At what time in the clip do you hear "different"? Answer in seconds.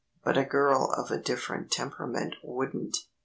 1.19-1.69